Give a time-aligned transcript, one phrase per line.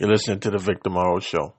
[0.00, 1.52] You're listening to the Victor Morrow Show.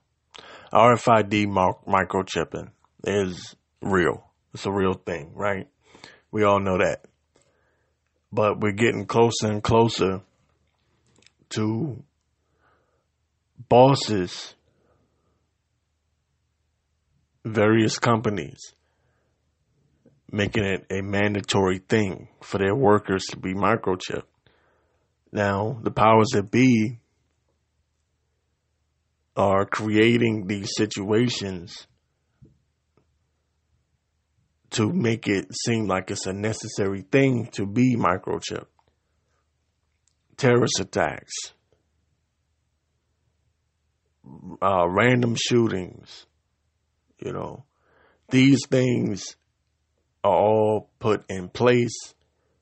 [0.73, 2.71] RFID microchipping
[3.03, 4.31] is real.
[4.55, 5.67] It's a real thing, right?
[6.31, 7.05] We all know that.
[8.33, 10.21] But we're getting closer and closer
[11.49, 12.03] to
[13.69, 14.55] bosses,
[17.45, 18.73] various companies
[20.31, 24.23] making it a mandatory thing for their workers to be microchipped.
[25.31, 27.00] Now, the powers that be
[29.35, 31.87] are creating these situations
[34.71, 38.65] to make it seem like it's a necessary thing to be microchipped.
[40.37, 41.33] Terrorist attacks,
[44.61, 46.25] uh, random shootings,
[47.19, 47.65] you know,
[48.29, 49.35] these things
[50.23, 52.13] are all put in place.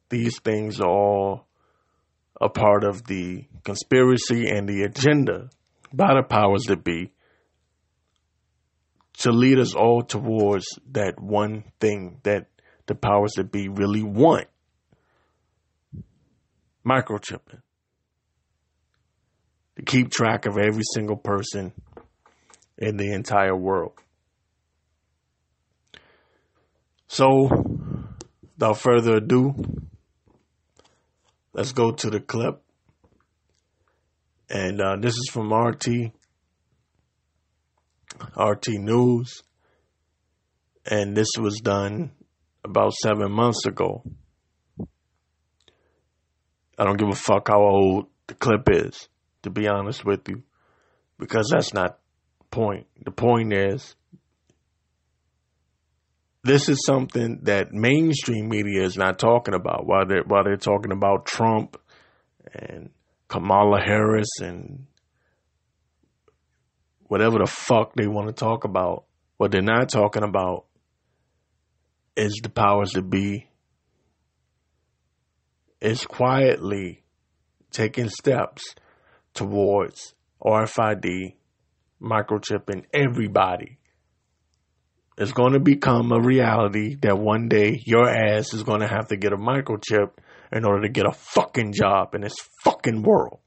[0.09, 1.47] These things are all
[2.41, 5.49] a part of the conspiracy and the agenda
[5.93, 7.11] by the powers that be
[9.19, 12.47] to lead us all towards that one thing that
[12.85, 14.47] the powers that be really want
[16.85, 17.61] microchipping.
[19.75, 21.73] To keep track of every single person
[22.77, 23.93] in the entire world.
[27.07, 27.49] So,
[28.41, 29.55] without further ado,
[31.53, 32.61] let's go to the clip.
[34.49, 36.11] And uh, this is from RT,
[38.35, 39.43] RT News.
[40.85, 42.11] And this was done
[42.63, 44.03] about seven months ago.
[46.77, 49.09] I don't give a fuck how old the clip is,
[49.43, 50.43] to be honest with you,
[51.19, 51.99] because that's not
[52.39, 52.87] the point.
[53.03, 53.95] The point is,
[56.43, 60.93] this is something that mainstream media is not talking about while they're while they're talking
[60.93, 61.77] about Trump
[62.53, 62.91] and
[63.29, 64.87] Kamala Harris and
[67.03, 69.05] whatever the fuck they want to talk about.
[69.37, 70.65] What they're not talking about
[72.17, 73.47] is the powers that be
[75.79, 77.03] is quietly
[77.71, 78.75] taking steps
[79.33, 80.13] towards
[80.43, 81.35] RFID
[82.01, 83.77] microchipping everybody.
[85.17, 89.09] It's going to become a reality that one day your ass is going to have
[89.09, 90.11] to get a microchip
[90.51, 93.39] in order to get a fucking job in this fucking world.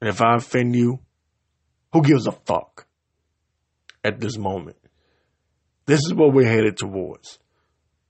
[0.00, 1.00] And if I offend you,
[1.92, 2.86] who gives a fuck
[4.04, 4.76] at this moment?
[5.86, 7.38] This is what we're headed towards.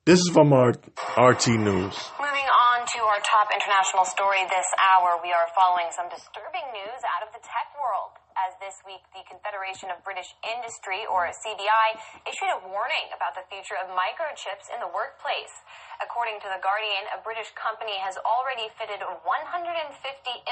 [0.05, 1.97] This is from our RT News.
[2.21, 7.01] Moving on to our top international story this hour, we are following some disturbing news
[7.17, 8.17] out of the tech world
[8.47, 11.89] as this week the Confederation of British Industry, or CBI,
[12.23, 15.55] issued a warning about the future of microchips in the workplace.
[15.99, 19.27] According to The Guardian, a British company has already fitted 150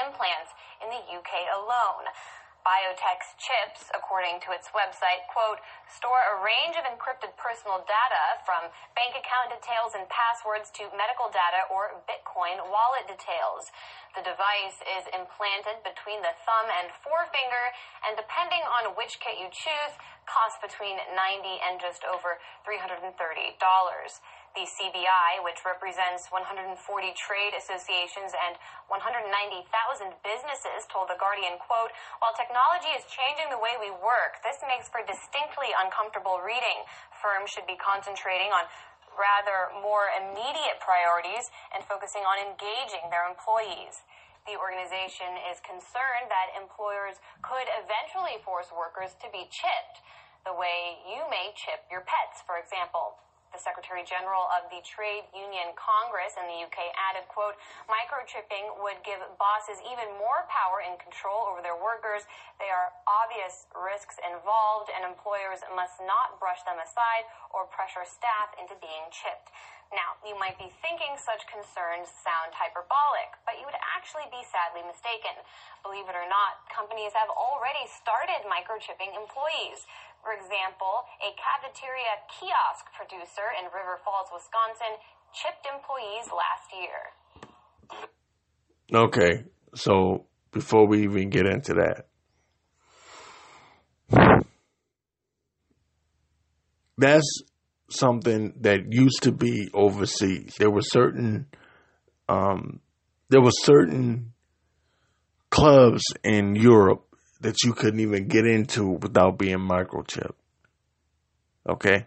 [0.03, 0.51] implants
[0.83, 2.05] in the UK alone.
[2.67, 8.67] BioTeq's chips, according to its website, quote, store a range of encrypted personal data from
[8.91, 13.71] bank account details and passwords to medical data or Bitcoin wallet details.
[14.19, 17.71] The device is implanted between the thumb and forefinger,
[18.03, 19.95] and depending on which kit you choose,
[20.27, 22.35] costs between 90 and just over
[22.67, 23.15] $330.
[24.57, 26.73] The CBI, which represents 140
[27.13, 28.57] trade associations and
[28.89, 29.29] 190,000
[30.25, 34.89] businesses, told The Guardian, quote, While technology is changing the way we work, this makes
[34.89, 36.81] for distinctly uncomfortable reading.
[37.21, 38.65] Firms should be concentrating on
[39.13, 44.01] rather more immediate priorities and focusing on engaging their employees.
[44.49, 50.01] The organization is concerned that employers could eventually force workers to be chipped,
[50.49, 53.21] the way you may chip your pets, for example.
[53.55, 57.55] The Secretary General of the Trade Union Congress in the UK added, quote,
[57.87, 62.27] microchipping would give bosses even more power and control over their workers.
[62.59, 67.25] There are obvious risks involved and employers must not brush them aside
[67.55, 69.49] or pressure staff into being chipped.
[69.95, 74.83] Now, you might be thinking such concerns sound hyperbolic, but you would actually be sadly
[74.83, 75.31] mistaken.
[75.79, 79.87] Believe it or not, companies have already started microchipping employees.
[80.23, 84.99] For example, a cafeteria kiosk producer in River Falls, Wisconsin,
[85.33, 87.13] chipped employees last year.
[88.93, 89.43] Okay,
[89.75, 92.07] so before we even get into that,
[96.97, 97.41] that's
[97.89, 100.55] something that used to be overseas.
[100.57, 101.47] There were certain,
[102.27, 102.81] um,
[103.29, 104.33] there were certain
[105.49, 107.06] clubs in Europe
[107.41, 110.35] that you couldn't even get into without being microchipped.
[111.67, 112.05] Okay.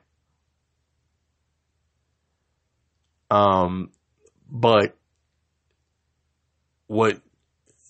[3.30, 3.90] Um,
[4.50, 4.96] but
[6.86, 7.20] what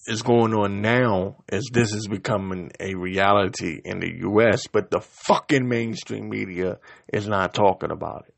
[0.07, 5.01] is going on now is this is becoming a reality in the US, but the
[5.01, 6.79] fucking mainstream media
[7.13, 8.35] is not talking about it.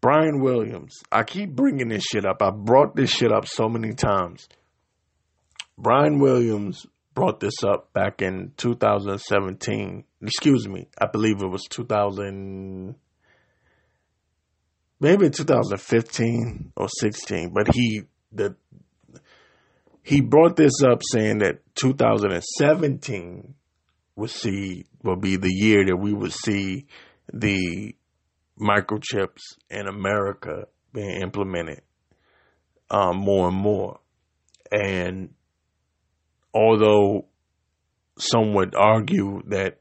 [0.00, 2.42] Brian Williams, I keep bringing this shit up.
[2.42, 4.48] I brought this shit up so many times.
[5.76, 10.04] Brian Williams brought this up back in 2017.
[10.22, 12.94] Excuse me, I believe it was 2000
[15.00, 18.56] maybe 2015 or 16, but he the
[20.02, 23.54] he brought this up saying that 2017
[24.16, 26.86] will see will be the year that we would see
[27.32, 27.94] the
[28.60, 29.40] microchips
[29.70, 31.82] in America being implemented
[32.90, 34.00] um, more and more.
[34.70, 35.34] And
[36.54, 37.26] although
[38.18, 39.80] some would argue that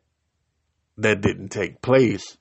[0.98, 2.38] that didn't take place,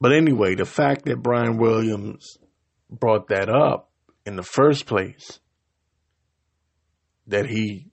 [0.00, 2.36] but anyway, the fact that Brian Williams
[2.90, 3.90] brought that up
[4.24, 5.40] in the first place,
[7.26, 7.86] that he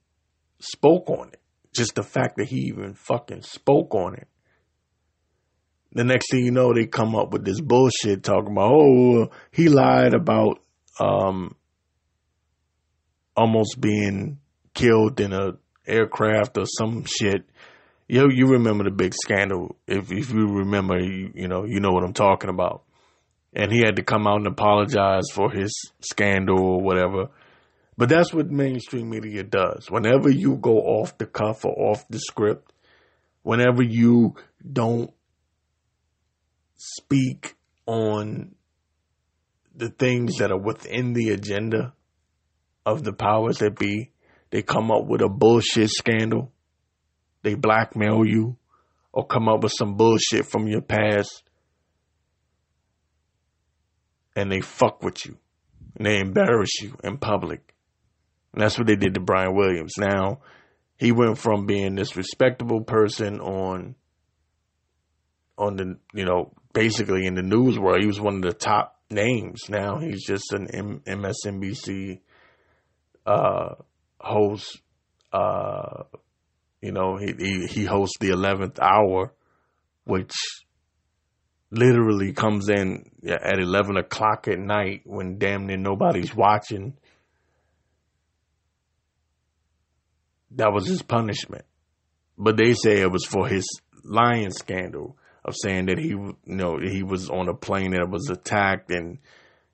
[0.59, 1.41] spoke on it,
[1.73, 4.27] just the fact that he even fucking spoke on it.
[5.94, 9.69] The next thing you know, they come up with this bullshit talking about, oh, he
[9.69, 10.59] lied about
[10.99, 11.56] um,
[13.35, 14.39] almost being
[14.74, 15.51] killed in a
[15.85, 17.44] aircraft or some shit
[18.07, 19.75] you you remember the big scandal.
[19.88, 22.83] If if you remember, you, you know you know what I'm talking about.
[23.56, 27.27] And he had to come out and apologize for his scandal or whatever.
[27.97, 29.91] But that's what mainstream media does.
[29.91, 32.74] Whenever you go off the cuff or off the script,
[33.44, 34.35] whenever you
[34.71, 35.12] don't
[36.75, 38.56] speak on
[39.75, 41.94] the things that are within the agenda
[42.85, 44.12] of the powers that be,
[44.50, 46.51] they come up with a bullshit scandal.
[47.41, 48.57] They blackmail you
[49.12, 51.44] or come up with some bullshit from your past.
[54.35, 55.38] And they fuck with you.
[55.95, 57.74] And they embarrass you in public.
[58.53, 59.94] And that's what they did to Brian Williams.
[59.97, 60.39] Now,
[60.97, 63.95] he went from being this respectable person on
[65.57, 68.01] on the you know basically in the news world.
[68.01, 69.69] He was one of the top names.
[69.69, 72.19] Now he's just an M- msnbc
[73.25, 73.75] uh,
[74.19, 74.81] host
[75.31, 76.03] uh,
[76.83, 79.33] you know, he, he, he hosts the 11th hour,
[80.03, 80.33] which
[81.71, 86.97] literally comes in at 11 o'clock at night when damn near nobody's watching.
[90.51, 91.63] That was his punishment.
[92.37, 93.65] But they say it was for his
[94.03, 98.29] lying scandal of saying that he, you know, he was on a plane that was
[98.29, 99.19] attacked and,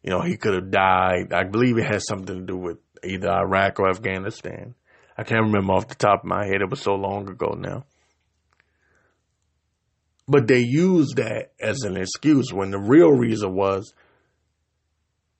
[0.03, 1.33] you know, he could have died.
[1.33, 4.75] I believe it has something to do with either Iraq or Afghanistan.
[5.17, 6.61] I can't remember off the top of my head.
[6.61, 7.85] It was so long ago now.
[10.27, 13.93] But they used that as an excuse when the real reason was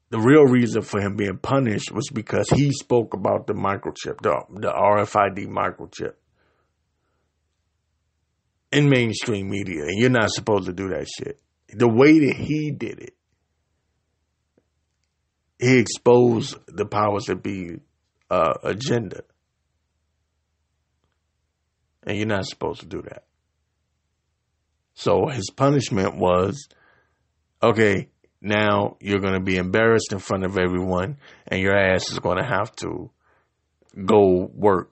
[0.10, 4.42] the real reason for him being punished was because he spoke about the microchip, the,
[4.50, 6.14] the RFID microchip
[8.72, 9.84] in mainstream media.
[9.84, 11.40] And you're not supposed to do that shit.
[11.70, 13.16] The way that he did it,
[15.60, 17.80] he exposed the powers that be
[18.30, 19.24] uh, agenda.
[22.04, 23.26] And you're not supposed to do that.
[24.94, 26.68] So his punishment was
[27.62, 28.08] okay,
[28.42, 32.38] now you're going to be embarrassed in front of everyone, and your ass is going
[32.38, 33.12] to have to
[34.06, 34.92] go work,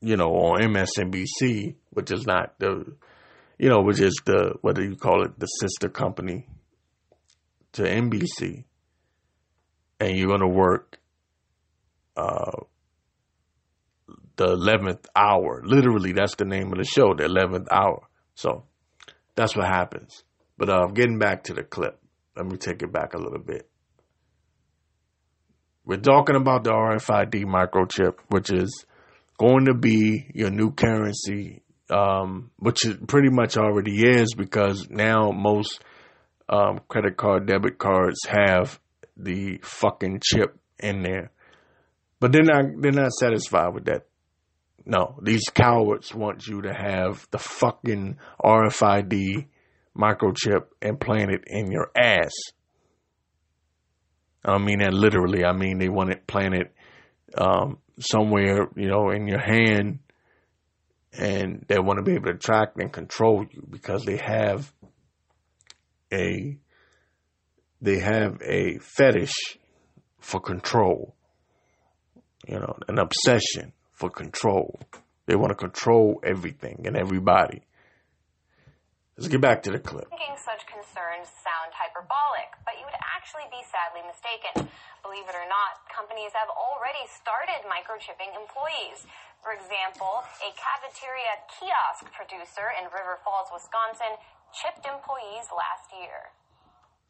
[0.00, 2.84] you know, on MSNBC, which is not the,
[3.58, 6.46] you know, which is the, what do you call it, the sister company
[7.72, 8.64] to NBC.
[9.98, 10.98] And you're going to work
[12.16, 12.52] uh,
[14.36, 15.62] the 11th hour.
[15.64, 18.06] Literally, that's the name of the show, the 11th hour.
[18.34, 18.64] So
[19.34, 20.22] that's what happens.
[20.58, 21.98] But uh, getting back to the clip,
[22.36, 23.68] let me take it back a little bit.
[25.84, 28.84] We're talking about the RFID microchip, which is
[29.38, 35.30] going to be your new currency, um, which it pretty much already is because now
[35.30, 35.80] most
[36.48, 38.80] um, credit card, debit cards have
[39.16, 41.30] the fucking chip in there.
[42.20, 44.06] But they're not they're not satisfied with that.
[44.84, 49.46] No, these cowards want you to have the fucking RFID
[49.96, 52.32] microchip implanted in your ass.
[54.44, 55.44] I mean that literally.
[55.44, 56.70] I mean they want it planted
[57.36, 59.98] um, somewhere, you know, in your hand,
[61.12, 64.72] and they want to be able to track and control you because they have
[66.12, 66.58] a
[67.86, 69.62] they have a fetish
[70.18, 71.14] for control,
[72.42, 74.82] you know, an obsession for control.
[75.30, 77.62] They want to control everything and everybody.
[79.14, 80.10] Let's get back to the clip.
[80.10, 84.66] Thinking such concerns sound hyperbolic, but you would actually be sadly mistaken.
[85.06, 89.06] Believe it or not, companies have already started microchipping employees.
[89.46, 94.18] For example, a cafeteria kiosk producer in River Falls, Wisconsin,
[94.50, 96.34] chipped employees last year.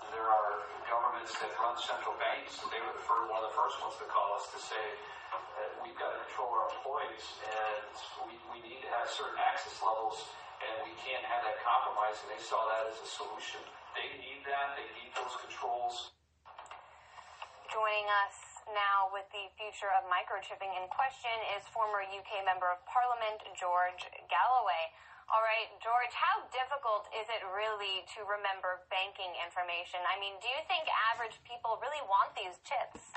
[0.00, 0.52] There are
[0.84, 2.60] governments that run central banks.
[2.60, 4.86] and They were the first, one of the first ones to call us to say
[5.32, 7.88] that we've got to control our employees and
[8.28, 10.20] we, we need to have certain access levels
[10.60, 12.20] and we can't have that compromise.
[12.24, 13.60] And they saw that as a solution.
[13.96, 14.76] They need that.
[14.76, 16.12] They need those controls.
[17.72, 18.36] Joining us
[18.76, 24.04] now with the future of microchipping in question is former UK Member of Parliament George
[24.28, 24.92] Galloway.
[25.26, 29.98] All right, George, how difficult is it really to remember banking information?
[30.06, 33.10] I mean, do you think average people really want these chips?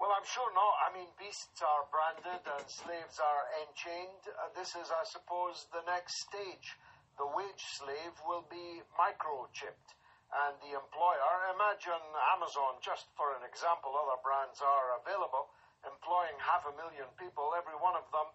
[0.00, 0.74] Well, I'm sure not.
[0.80, 4.24] I mean, beasts are branded and slaves are enchained.
[4.32, 6.72] Uh, this is, I suppose, the next stage.
[7.20, 9.92] The wage slave will be microchipped.
[10.32, 12.00] And the employer, imagine
[12.32, 15.52] Amazon, just for an example, other brands are available,
[15.84, 18.32] employing half a million people, every one of them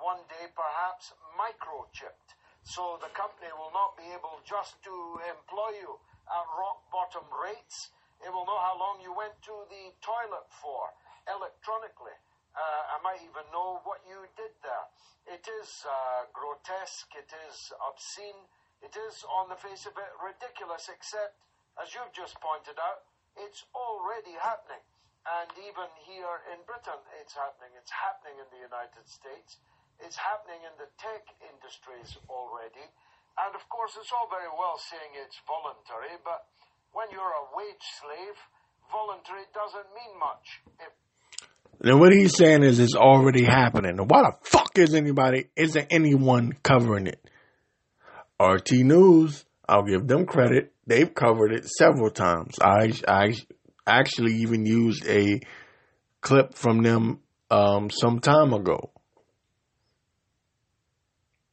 [0.00, 2.34] one day perhaps microchipped.
[2.62, 7.90] So the company will not be able just to employ you at rock bottom rates.
[8.20, 10.90] It will know how long you went to the toilet for
[11.30, 12.16] electronically.
[12.58, 14.86] Uh, I might even know what you did there.
[15.30, 18.48] It is uh, grotesque, it is obscene,
[18.82, 21.38] it is, on the face of it, ridiculous, except,
[21.78, 24.82] as you've just pointed out, it's already happening.
[25.28, 27.74] And even here in Britain, it's happening.
[27.76, 29.60] It's happening in the United States.
[30.00, 32.86] It's happening in the tech industries already.
[33.38, 36.46] And of course, it's all very well saying it's voluntary, but
[36.92, 38.36] when you're a wage slave,
[38.90, 40.46] voluntary doesn't mean much.
[40.82, 40.92] If
[41.80, 43.96] now what he's saying is it's already happening.
[43.98, 47.20] Why the fuck is anybody, isn't anyone covering it?
[48.40, 50.72] RT News, I'll give them credit.
[50.86, 52.56] They've covered it several times.
[52.60, 53.34] I, I
[53.86, 55.40] actually even used a
[56.20, 58.90] clip from them um, some time ago.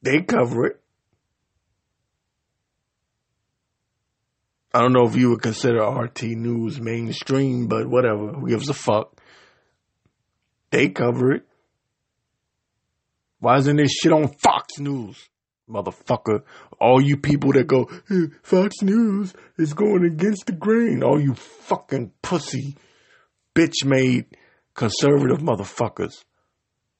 [0.06, 0.80] They cover it.
[4.72, 8.34] I don't know if you would consider RT News mainstream, but whatever.
[8.34, 9.20] Who gives a fuck?
[10.70, 11.48] They cover it.
[13.40, 15.28] Why isn't this shit on Fox News?
[15.68, 16.44] Motherfucker.
[16.80, 21.02] All you people that go, hey, Fox News is going against the grain.
[21.02, 22.78] All you fucking pussy,
[23.56, 24.38] bitch made
[24.76, 26.25] conservative motherfuckers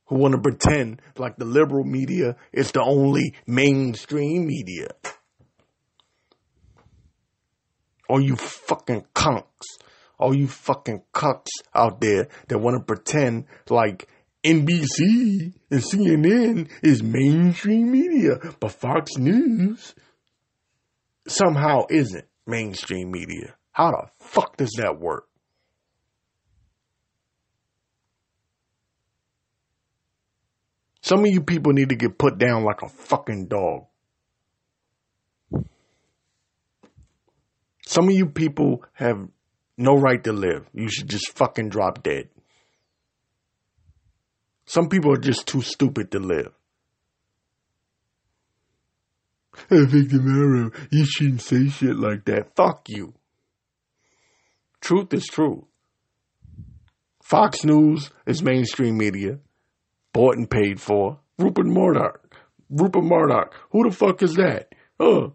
[0.08, 4.88] who want to pretend like the liberal media is the only mainstream media.
[8.08, 9.66] All you fucking cunks,
[10.20, 14.08] all you fucking cucks out there that want to pretend like
[14.44, 19.96] NBC and CNN is mainstream media, but Fox News
[21.28, 23.56] somehow isn't mainstream media.
[23.72, 25.28] How the fuck does that work?
[31.06, 33.86] Some of you people need to get put down like a fucking dog.
[37.86, 39.28] Some of you people have
[39.78, 40.68] no right to live.
[40.74, 42.30] You should just fucking drop dead.
[44.66, 46.54] Some people are just too stupid to live.
[49.70, 52.56] Hey, Victor Morrow, you shouldn't say shit like that.
[52.56, 53.14] Fuck you.
[54.82, 55.68] Truth is true.
[57.22, 59.38] Fox News is mainstream media
[60.16, 61.20] bought and paid for.
[61.38, 62.34] Rupert Murdoch.
[62.70, 63.54] Rupert Murdoch.
[63.72, 64.74] Who the fuck is that?
[64.98, 65.34] Oh.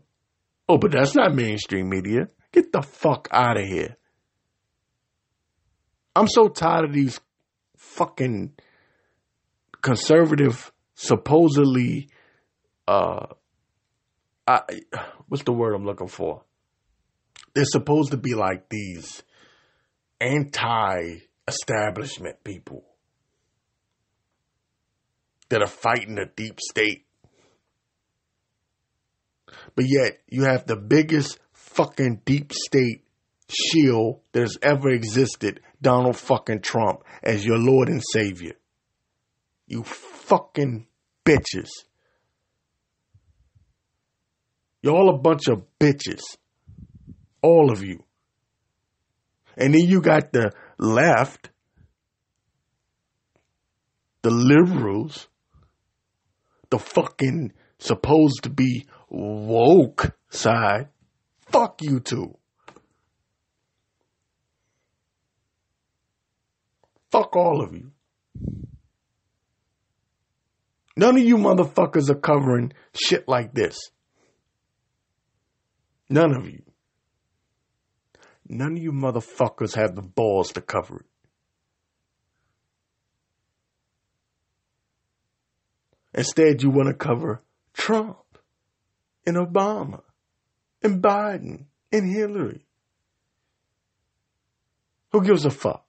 [0.67, 2.29] Oh, but that's not mainstream media.
[2.51, 3.99] Get the fuck out of here.
[6.17, 7.21] I'm so tired of these
[7.77, 8.55] fucking
[9.83, 12.09] conservative, supposedly,
[12.89, 13.27] uh,
[14.47, 14.63] I,
[15.29, 16.43] what's the word I'm looking for?
[17.55, 19.23] They're supposed to be like these
[20.21, 22.90] anti establishment people
[25.51, 27.05] that are fighting the deep state.
[29.75, 33.05] But yet, you have the biggest fucking deep state
[33.49, 38.55] shield that's ever existed, Donald fucking Trump, as your Lord and Savior.
[39.67, 40.87] You fucking
[41.25, 41.69] bitches.
[44.83, 46.23] Y'all a bunch of bitches.
[47.43, 48.05] All of you.
[49.57, 51.51] And then you got the left,
[54.23, 55.29] the liberals,
[56.71, 60.89] the fucking supposed to be woke side,
[61.51, 62.37] fuck you two.
[67.11, 67.91] Fuck all of you.
[70.97, 73.79] None of you motherfuckers are covering shit like this.
[76.09, 76.63] None of you.
[78.49, 81.10] None of you motherfuckers have the balls to cover it.
[86.15, 88.19] Instead, you want to cover Trump
[89.27, 90.03] and Obama
[90.83, 92.67] and Biden and Hillary.
[95.13, 95.85] Who gives a fuck?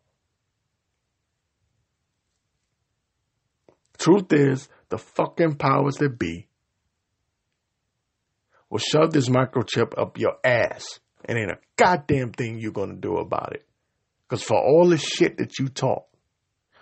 [3.97, 6.47] Truth is, the fucking powers that be
[8.69, 13.17] will shove this microchip up your ass and ain't a goddamn thing you're gonna do
[13.17, 13.67] about it.
[14.27, 16.07] Because for all the shit that you talk,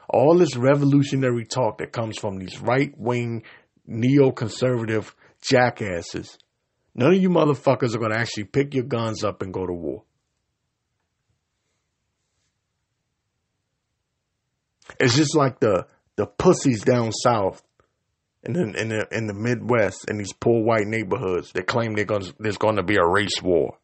[0.10, 3.44] all this revolutionary talk that comes from these right wing
[3.88, 6.38] neoconservative jackasses,
[6.96, 10.04] none of you motherfuckers are gonna actually pick your guns up and go to war.
[15.00, 15.86] It's just like the
[16.16, 17.62] the pussies down south
[18.44, 22.06] in the, in the in the Midwest in these poor white neighborhoods that claim they're
[22.06, 23.78] gonna, there's going to be a race war.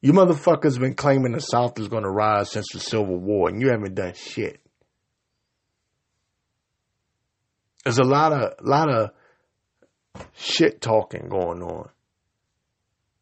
[0.00, 3.60] You motherfuckers been claiming the South is going to rise since the Civil War, and
[3.62, 4.60] you haven't done shit.
[7.84, 9.10] There's a lot of lot of
[10.34, 11.90] shit talking going on,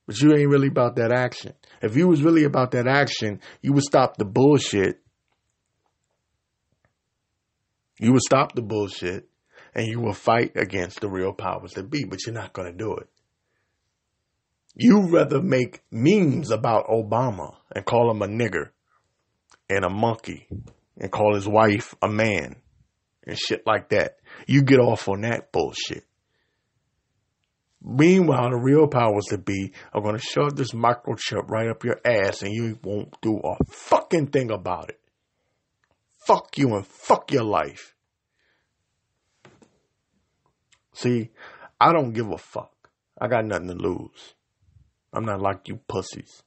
[0.07, 1.55] but you ain't really about that action.
[1.81, 5.01] If you was really about that action, you would stop the bullshit.
[7.99, 9.29] You would stop the bullshit
[9.75, 12.77] and you will fight against the real powers that be, but you're not going to
[12.77, 13.09] do it.
[14.75, 18.71] You rather make memes about Obama and call him a nigger
[19.69, 20.49] and a monkey
[20.99, 22.62] and call his wife a man
[23.27, 24.19] and shit like that.
[24.47, 26.05] You get off on that bullshit.
[27.85, 32.01] Meanwhile, the real powers that be are going to shove this microchip right up your
[32.05, 35.01] ass and you won't do a fucking thing about it.
[36.27, 37.97] Fuck you and fuck your life.
[40.93, 41.31] See,
[41.81, 42.73] I don't give a fuck.
[43.21, 44.35] I got nothing to lose.
[45.13, 46.43] I'm not like you pussies.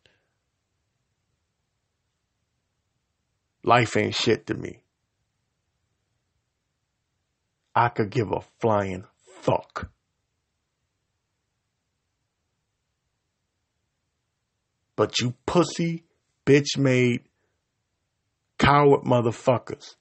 [3.63, 4.85] Life ain't shit to me.
[7.75, 9.03] I could give a flying
[9.41, 9.89] fuck.
[14.95, 16.05] But you pussy,
[16.45, 17.23] bitch made,
[18.57, 19.95] coward motherfuckers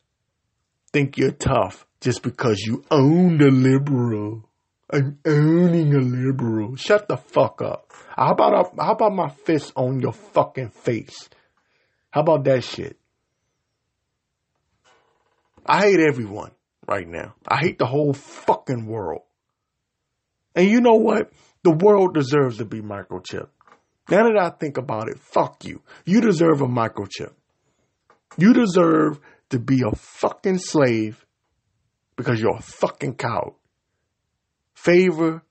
[0.94, 4.48] think you're tough just because you own a liberal.
[4.88, 6.76] I'm owning a liberal.
[6.76, 7.92] Shut the fuck up.
[8.14, 11.28] How about a, how about my fist on your fucking face?
[12.12, 12.96] How about that shit?
[15.66, 16.52] I hate everyone
[16.86, 17.34] right now.
[17.46, 19.22] I hate the whole fucking world.
[20.54, 21.32] And you know what?
[21.62, 23.48] The world deserves to be microchipped.
[24.10, 25.82] Now that I think about it, fuck you.
[26.04, 27.32] You deserve a microchip.
[28.36, 29.18] You deserve
[29.50, 31.24] to be a fucking slave
[32.16, 33.54] because you're a fucking coward.
[34.74, 35.42] Favor,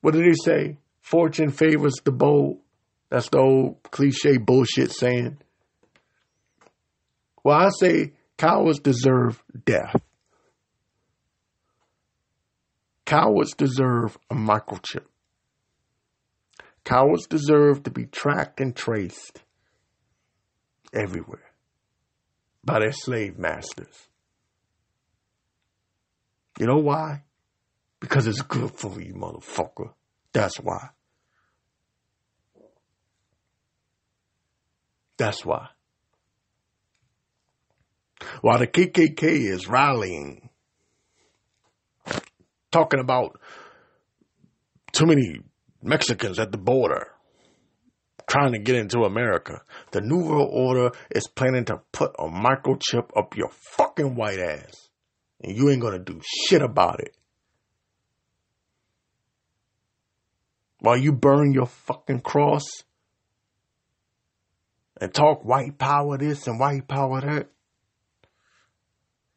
[0.00, 0.78] what did he say?
[1.00, 2.58] Fortune favors the bold.
[3.10, 5.38] That's the old cliche bullshit saying.
[7.42, 10.00] Well, I say cowards deserve death.
[13.04, 15.04] Cowards deserve a microchip.
[16.84, 19.42] Cowards deserve to be tracked and traced
[20.94, 21.50] everywhere
[22.64, 24.08] by their slave masters.
[26.58, 27.24] You know why?
[28.00, 29.92] Because it's good for you, motherfucker.
[30.32, 30.90] That's why.
[35.16, 35.68] That's why.
[38.40, 40.48] While the KKK is rallying,
[42.70, 43.40] talking about
[44.92, 45.40] too many
[45.82, 47.08] Mexicans at the border
[48.28, 53.10] trying to get into America, the New World Order is planning to put a microchip
[53.16, 54.88] up your fucking white ass.
[55.40, 57.16] And you ain't gonna do shit about it.
[60.80, 62.64] While you burn your fucking cross
[65.00, 67.48] and talk white power this and white power that.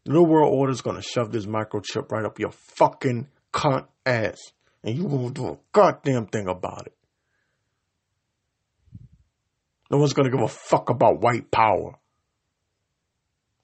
[0.05, 4.53] The New World Order is gonna shove this microchip right up your fucking cunt ass.
[4.83, 6.95] And you won't do a goddamn thing about it.
[9.91, 11.95] No one's gonna give a fuck about white power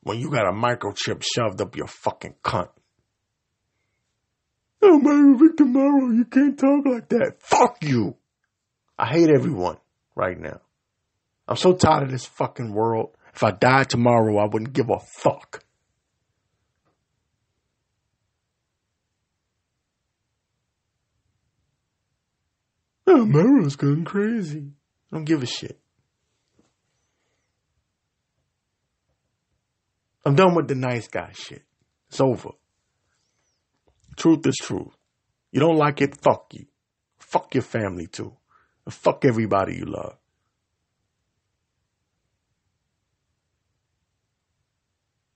[0.01, 2.69] when you got a microchip shoved up your fucking cunt.
[4.81, 7.37] Oh, Mary Victor Morrow, you can't talk like that.
[7.39, 8.15] Fuck you.
[8.97, 9.77] I hate everyone
[10.15, 10.61] right now.
[11.47, 13.15] I'm so tired of this fucking world.
[13.33, 15.63] If I died tomorrow, I wouldn't give a fuck.
[23.25, 24.71] Morrow's going crazy.
[25.11, 25.79] I don't give a shit.
[30.25, 31.63] I'm done with the nice guy shit.
[32.09, 32.49] It's over.
[34.17, 34.93] Truth is truth.
[35.51, 36.65] You don't like it, fuck you.
[37.19, 38.35] Fuck your family too.
[38.85, 40.17] And fuck everybody you love.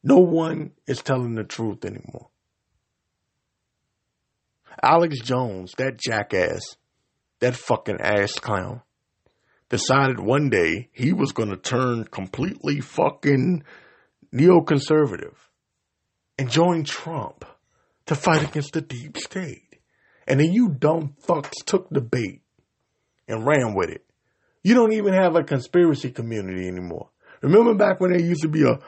[0.03, 2.29] No one is telling the truth anymore.
[4.81, 6.75] Alex Jones, that jackass,
[7.41, 8.81] that fucking ass clown,
[9.69, 13.63] decided one day he was going to turn completely fucking
[14.33, 15.35] neoconservative
[16.37, 17.45] and join Trump
[18.05, 19.79] to fight against the deep state.
[20.27, 22.41] And then you dumb fucks took the bait
[23.27, 24.05] and ran with it.
[24.63, 27.09] You don't even have a conspiracy community anymore.
[27.41, 28.79] Remember back when there used to be a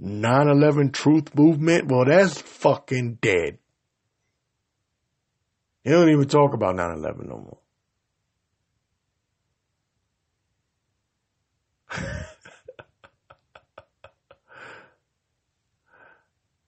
[0.00, 1.88] 9-11 truth movement?
[1.88, 3.58] Well, that's fucking dead.
[5.84, 7.58] You don't even talk about 9-11 no more.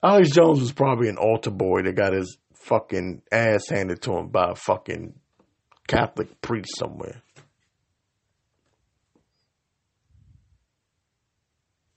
[0.02, 4.28] Alex Jones was probably an altar boy that got his fucking ass handed to him
[4.28, 5.14] by a fucking
[5.87, 7.22] Catholic priest somewhere.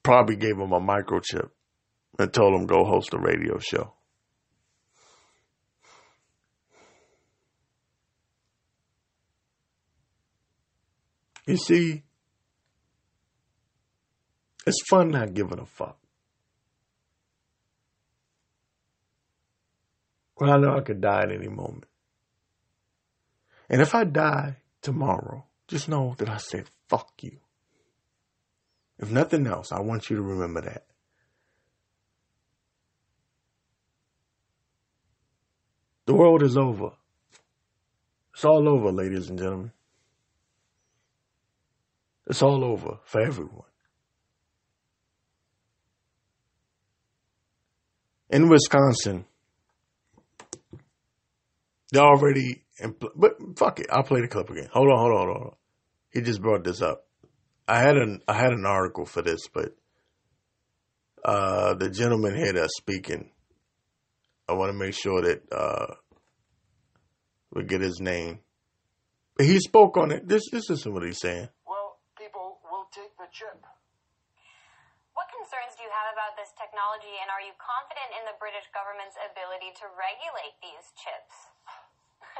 [0.02, 1.50] Probably gave him a microchip
[2.20, 3.94] and told him go host a radio show.
[11.46, 12.04] You see,
[14.66, 15.98] it's fun not giving a fuck.
[20.40, 21.86] Well, I know I could die at any moment.
[23.70, 27.38] And if I die tomorrow, just know that I said fuck you.
[29.00, 30.86] If nothing else, I want you to remember that.
[36.06, 36.92] The world is over.
[38.34, 39.72] It's all over, ladies and gentlemen.
[42.28, 43.73] It's all over for everyone.
[48.34, 49.26] In Wisconsin,
[51.92, 54.70] they already, impl- but fuck it, I'll play the clip again.
[54.74, 55.56] Hold on, hold on, hold on.
[56.10, 57.06] He just brought this up.
[57.68, 59.76] I had an I had an article for this, but
[61.24, 63.30] uh, the gentleman here that's speaking,
[64.50, 65.94] I want to make sure that uh,
[67.54, 68.40] we get his name.
[69.40, 70.28] He spoke on it.
[70.28, 71.50] This this isn't what he's saying.
[71.68, 73.64] Well, people will take the chip.
[75.44, 78.64] What concerns do you have about this technology, and are you confident in the British
[78.72, 81.52] government's ability to regulate these chips?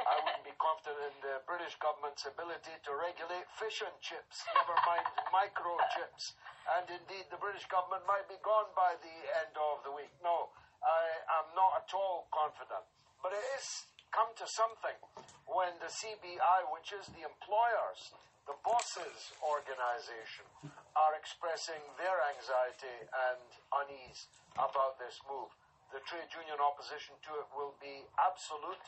[0.00, 4.72] I wouldn't be confident in the British government's ability to regulate fish and chips, never
[4.88, 5.04] mind
[5.36, 6.32] microchips.
[6.80, 10.08] And indeed, the British government might be gone by the end of the week.
[10.24, 10.48] No,
[10.80, 11.04] I
[11.44, 12.88] am not at all confident.
[13.20, 13.68] But it is
[14.16, 14.96] come to something
[15.44, 18.16] when the CBI, which is the employers,
[18.48, 20.48] the bosses organization,
[20.94, 22.96] are expressing their anxiety
[23.30, 23.42] and
[23.84, 25.50] unease about this move.
[25.90, 28.82] The trade union opposition to it will be absolute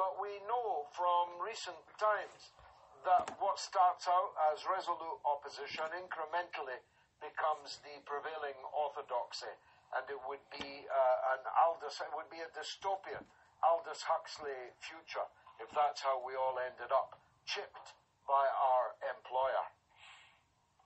[0.00, 2.56] but we know from recent times
[3.04, 6.80] that what starts out as resolute opposition incrementally
[7.20, 9.52] becomes the prevailing orthodoxy,
[9.96, 13.24] and it would be uh, an Aldous, it would be a dystopian
[13.60, 15.28] Aldous Huxley future
[15.60, 17.92] if that's how we all ended up, chipped
[18.24, 19.64] by our employer.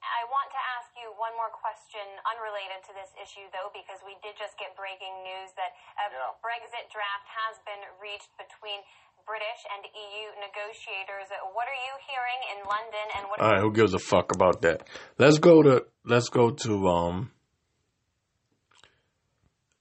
[0.03, 4.19] I want to ask you one more question unrelated to this issue, though, because we
[4.23, 6.35] did just get breaking news that a Yeah.
[6.43, 8.83] Brexit draft has been reached between
[9.27, 11.29] British and EU negotiators.
[11.55, 13.41] What are you hearing in London, and what?
[13.41, 14.87] All right, who gives a fuck about that?
[15.19, 17.31] Let's go to let's go to um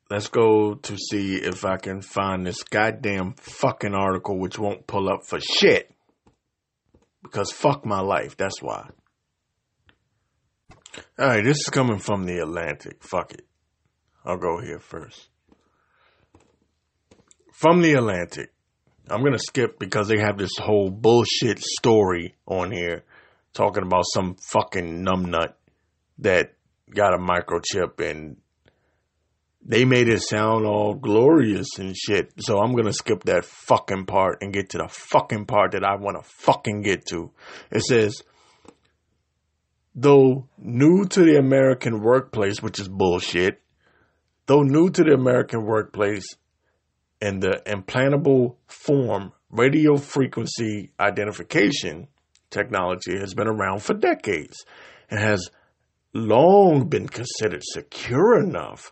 [0.10, 5.10] let's go to see if I can find this goddamn fucking article which won't pull
[5.10, 5.92] up for shit.
[7.24, 8.90] Because fuck my life, that's why.
[11.20, 13.04] All right, this is coming from the Atlantic.
[13.04, 13.46] Fuck it.
[14.26, 15.30] I'll go here first.
[17.52, 18.52] From the Atlantic.
[19.10, 23.04] I'm going to skip because they have this whole bullshit story on here
[23.54, 25.54] talking about some fucking numbnut
[26.20, 26.54] that
[26.90, 28.38] got a microchip and
[29.66, 32.32] they made it sound all glorious and shit.
[32.40, 35.84] So I'm going to skip that fucking part and get to the fucking part that
[35.84, 37.32] I want to fucking get to.
[37.72, 38.24] It says,
[39.96, 43.62] though new to the American workplace, which is bullshit,
[44.46, 46.26] though new to the American workplace,
[47.22, 52.08] and the implantable form radio frequency identification
[52.50, 54.66] technology has been around for decades
[55.10, 55.50] and has
[56.14, 58.92] long been considered secure enough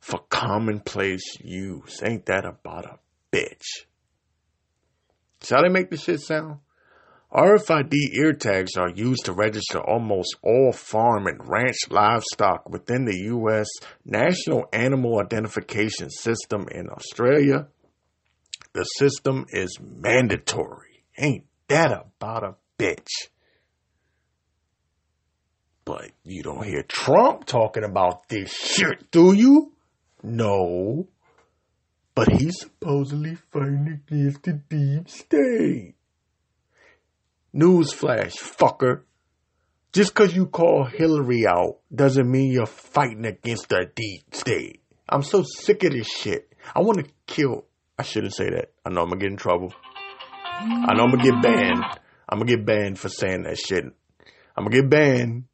[0.00, 2.02] for commonplace use.
[2.02, 2.98] Ain't that about a
[3.32, 3.84] bitch?
[5.40, 6.58] See how they make the shit sound?
[7.32, 13.18] RFID ear tags are used to register almost all farm and ranch livestock within the
[13.26, 13.68] U.S.
[14.04, 17.68] National Animal Identification System in Australia.
[18.72, 21.04] The system is mandatory.
[21.18, 23.28] Ain't that about a bitch?
[25.84, 29.72] But you don't hear Trump talking about this shit, do you?
[30.22, 31.08] No.
[32.14, 35.94] But he's supposedly fighting against the deep state.
[37.54, 39.02] Newsflash, fucker.
[39.92, 44.82] Just cause you call Hillary out doesn't mean you're fighting against the deep state.
[45.08, 46.52] I'm so sick of this shit.
[46.74, 47.64] I want to kill.
[47.98, 48.72] I shouldn't say that.
[48.84, 49.72] I know I'm gonna get in trouble.
[50.60, 51.84] I know I'm gonna get banned.
[52.28, 53.84] I'm gonna get banned for saying that shit.
[54.56, 55.44] I'm gonna get banned.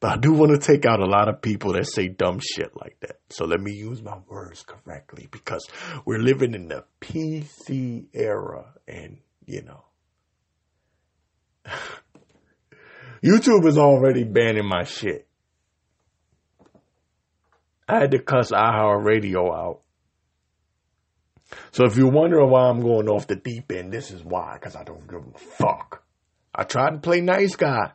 [0.00, 2.76] But I do want to take out a lot of people that say dumb shit
[2.76, 3.18] like that.
[3.30, 5.66] So let me use my words correctly because
[6.04, 9.84] we're living in the PC era and, you know,
[13.22, 15.26] YouTube is already banning my shit.
[17.88, 19.80] I had to cuss iHeartRadio out.
[21.72, 24.76] So if you're wondering why I'm going off the deep end, this is why, because
[24.76, 26.04] I don't give a fuck.
[26.54, 27.92] I tried to play nice guy.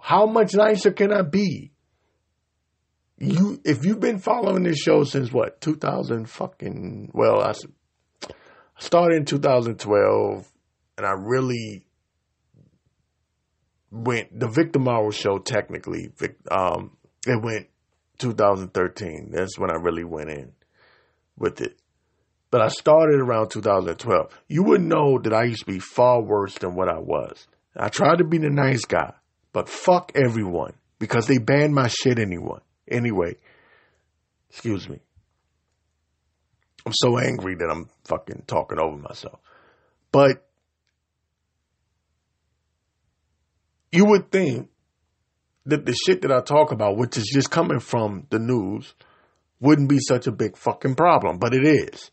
[0.00, 1.70] How much nicer can I be?
[3.18, 7.52] You, if you've been following this show since what, 2000 fucking, well, I
[8.80, 10.52] started in 2012
[10.98, 11.84] and I really
[13.92, 16.10] went, the Victor Morrow show technically,
[16.50, 17.68] um, it went
[18.18, 19.30] 2013.
[19.32, 20.52] That's when I really went in
[21.36, 21.78] with it.
[22.50, 24.30] But I started around 2012.
[24.48, 27.46] You would know that I used to be far worse than what I was.
[27.76, 29.14] I tried to be the nice guy,
[29.52, 32.60] but fuck everyone because they banned my shit anyone.
[32.86, 33.36] Anyway,
[34.50, 34.98] excuse me.
[36.84, 39.40] I'm so angry that I'm fucking talking over myself.
[40.10, 40.46] But
[43.92, 44.70] you would think
[45.66, 48.94] that the shit that I talk about, which is just coming from the news,
[49.60, 52.10] wouldn't be such a big fucking problem, but it is.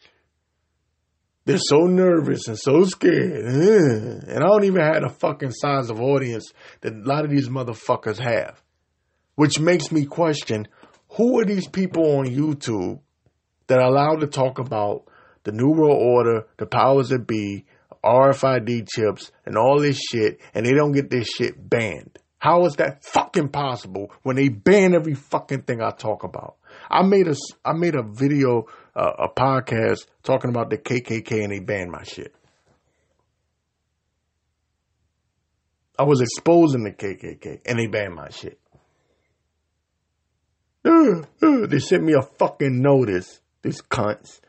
[1.46, 3.44] They're so nervous and so scared.
[3.46, 7.32] And eh, I don't even have the fucking size of audience that a lot of
[7.32, 8.62] these motherfuckers have.
[9.34, 10.68] Which makes me question
[11.14, 13.00] who are these people on YouTube
[13.66, 15.06] that are allowed to talk about
[15.44, 17.66] the New World Order, the powers that be,
[18.04, 22.18] RFID chips, and all this shit, and they don't get this shit banned?
[22.40, 26.56] How is that fucking possible when they ban every fucking thing I talk about?
[26.90, 27.36] I made a
[27.66, 32.04] I made a video, uh, a podcast talking about the KKK, and they banned my
[32.04, 32.34] shit.
[35.98, 38.58] I was exposing the KKK, and they banned my shit.
[40.86, 43.42] Uh, uh, they sent me a fucking notice.
[43.62, 44.40] These cunts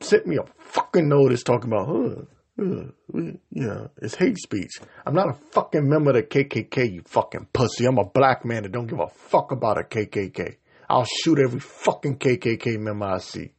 [0.00, 2.22] sent me a fucking notice talking about, huh,
[2.58, 4.80] you know, it's hate speech.
[5.06, 7.86] I'm not a fucking member of the KKK, you fucking pussy.
[7.86, 10.56] I'm a black man that don't give a fuck about a KKK.
[10.88, 13.52] I'll shoot every fucking KKK member I see.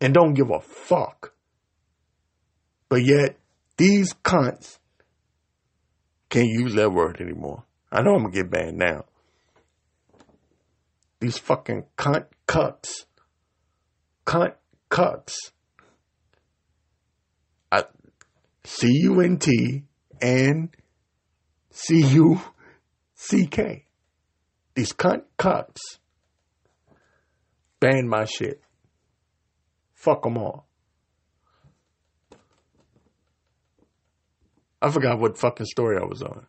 [0.00, 1.32] And don't give a fuck.
[2.88, 3.38] But yet,
[3.76, 4.78] these cunts
[6.28, 7.64] can't use that word anymore.
[7.90, 9.04] I know I'm gonna get banned now.
[11.20, 13.04] These fucking cunt cucks
[14.26, 14.54] cunt
[14.90, 15.34] cucks.
[18.64, 19.84] C U N T
[20.20, 20.68] and
[21.70, 22.40] C U
[23.14, 23.86] C K.
[24.74, 25.80] These cunt cucks
[27.80, 28.62] ban my shit.
[29.94, 30.66] Fuck them all.
[34.80, 36.46] I forgot what fucking story I was on.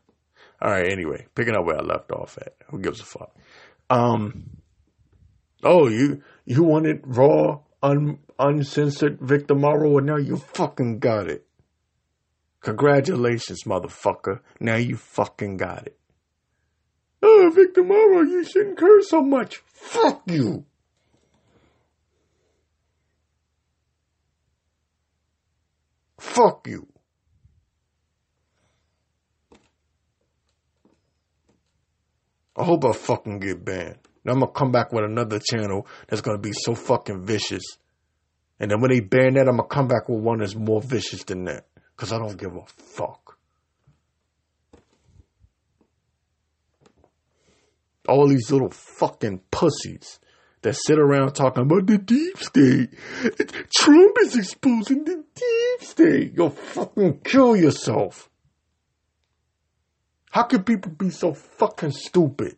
[0.62, 2.55] All right, anyway, picking up where I left off at.
[2.69, 3.36] Who gives a fuck?
[3.89, 4.62] Um.
[5.63, 11.45] Oh, you you wanted raw, un, uncensored Victor Morrow, and now you fucking got it.
[12.62, 14.39] Congratulations, motherfucker.
[14.60, 15.97] Now you fucking got it.
[17.21, 19.58] Oh, Victor Morrow, you shouldn't curse so much.
[19.67, 20.65] Fuck you.
[26.19, 26.88] Fuck you.
[32.56, 33.97] I hope I fucking get banned.
[34.23, 37.63] Now I'm gonna come back with another channel that's gonna be so fucking vicious.
[38.59, 41.23] And then when they ban that, I'm gonna come back with one that's more vicious
[41.23, 41.65] than that.
[41.95, 43.38] Cause I don't give a fuck.
[48.07, 50.19] All these little fucking pussies
[50.62, 52.89] that sit around talking about the deep state.
[53.75, 56.33] Trump is exposing the deep state.
[56.36, 58.29] You'll fucking kill yourself.
[60.31, 62.57] How can people be so fucking stupid?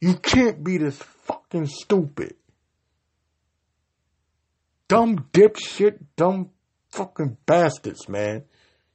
[0.00, 2.34] You can't be this fucking stupid.
[4.88, 6.50] Dumb dipshit, dumb
[6.90, 8.44] fucking bastards, man.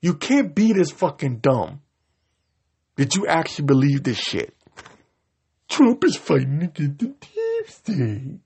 [0.02, 1.82] You can't be this fucking dumb.
[2.96, 4.56] Did you actually believe this shit?
[5.70, 8.40] Trump is fighting against the deep state.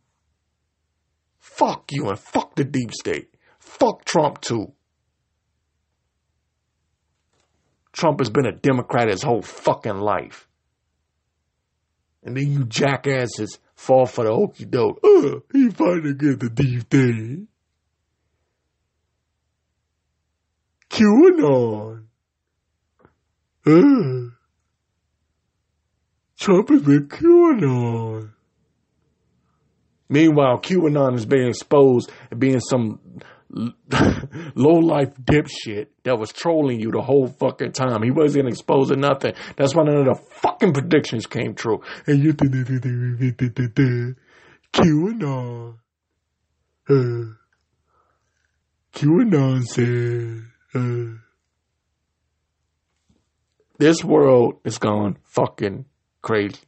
[1.37, 3.33] Fuck you and fuck the deep state.
[3.59, 4.73] Fuck Trump too.
[7.91, 10.48] Trump has been a Democrat his whole fucking life.
[12.23, 14.99] And then you jackasses fall for the okey doke.
[15.03, 17.47] Uh, he finally against the deep thing.
[20.89, 22.03] QAnon.
[23.65, 24.31] Uh,
[26.37, 28.31] Trump is with QAnon.
[30.09, 32.99] Meanwhile, QAnon is being exposed and being some
[33.51, 38.03] low life dipshit that was trolling you the whole fucking time.
[38.03, 39.33] He wasn't exposing nothing.
[39.57, 41.81] That's why none of the fucking predictions came true.
[42.05, 42.33] And you
[44.73, 45.75] QAnon.
[46.89, 47.33] Uh,
[48.93, 50.43] QAnon said.
[50.75, 51.17] Uh,
[53.79, 55.85] this world is gone fucking
[56.21, 56.59] crazy.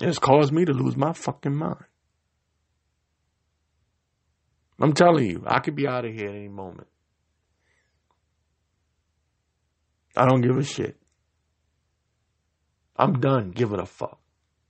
[0.00, 1.84] It's caused me to lose my fucking mind.
[4.82, 6.88] I'm telling you, I could be out of here at any moment.
[10.16, 10.96] I don't give a shit.
[12.96, 14.18] I'm done giving a fuck.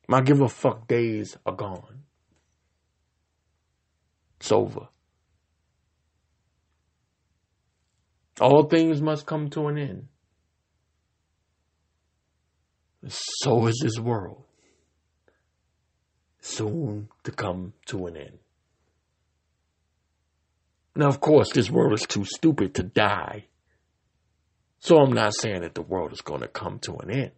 [0.06, 2.02] My give a fuck days are gone.
[4.38, 4.88] It's over.
[8.38, 10.08] All things must come to an end.
[13.08, 14.44] So is this world.
[16.40, 18.38] Soon to come to an end.
[20.94, 23.46] Now, of course, this world is too stupid to die.
[24.80, 27.30] So I'm not saying that the world is going to come to an end.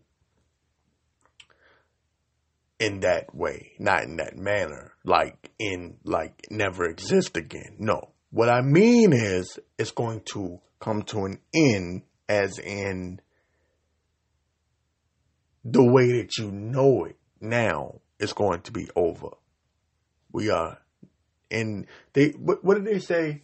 [2.81, 7.77] In that way, not in that manner, like in, like never exist again.
[7.79, 8.11] No.
[8.31, 13.21] What I mean is, it's going to come to an end as in
[15.65, 19.29] the way that you know it now is going to be over.
[20.33, 20.79] We are
[21.55, 23.43] in they what, what did they say?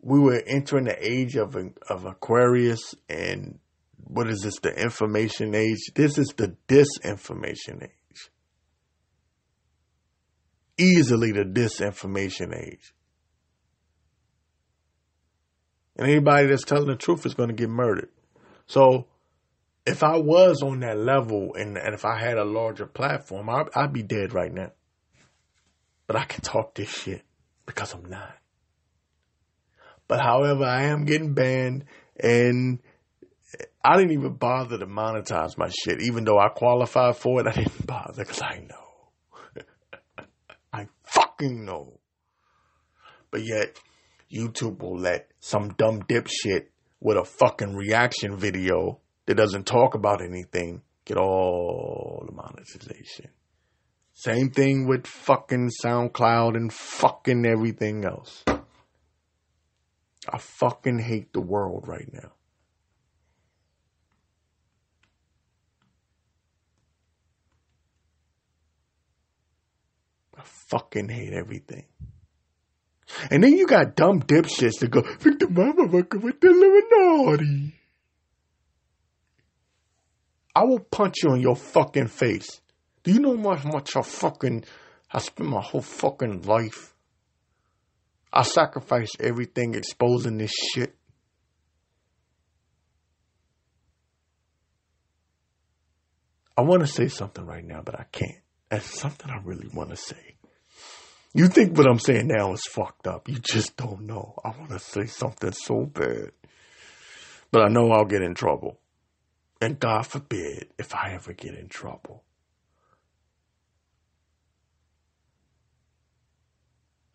[0.00, 1.56] We were entering the age of
[1.88, 3.58] of Aquarius and
[4.04, 5.78] what is this the information age?
[5.94, 8.30] This is the disinformation age.
[10.78, 12.94] Easily the disinformation age.
[15.96, 18.08] And anybody that's telling the truth is going to get murdered.
[18.66, 19.06] So
[19.86, 23.66] if I was on that level and, and if I had a larger platform, I'd,
[23.74, 24.72] I'd be dead right now.
[26.06, 27.22] But I can talk this shit
[27.70, 28.36] because I'm not.
[30.08, 31.84] But however, I am getting banned
[32.18, 32.80] and
[33.84, 36.02] I didn't even bother to monetize my shit.
[36.02, 39.64] Even though I qualified for it, I didn't bother because I know.
[40.72, 42.00] I fucking know.
[43.30, 43.78] But yet,
[44.30, 46.66] YouTube will let some dumb dipshit
[47.00, 53.30] with a fucking reaction video that doesn't talk about anything get all the monetization.
[54.20, 58.44] Same thing with fucking SoundCloud and fucking everything else.
[58.46, 62.30] I fucking hate the world right now.
[70.36, 71.86] I fucking hate everything.
[73.30, 77.74] And then you got dumb dipshits that go, Victor motherfucker with the Illuminati.
[80.54, 82.60] I will punch you in your fucking face.
[83.02, 84.64] Do you know how much I fucking,
[85.10, 86.94] I spent my whole fucking life.
[88.32, 90.94] I sacrificed everything exposing this shit.
[96.56, 98.42] I want to say something right now, but I can't.
[98.68, 100.36] That's something I really want to say.
[101.32, 103.28] You think what I'm saying now is fucked up.
[103.28, 104.34] You just don't know.
[104.44, 106.32] I want to say something so bad.
[107.50, 108.78] But I know I'll get in trouble.
[109.60, 112.24] And God forbid if I ever get in trouble.